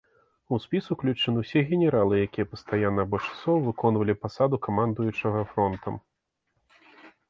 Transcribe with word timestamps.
У 0.55 0.57
спіс 0.61 0.87
уключаныя 0.95 1.43
ўсе 1.43 1.59
генералы, 1.73 2.15
якія 2.29 2.49
пастаянна 2.53 3.01
або 3.09 3.23
часова 3.27 3.63
выконвалі 3.69 4.13
пасаду 4.27 4.55
камандуючага 4.69 5.49
фронтам. 5.55 6.05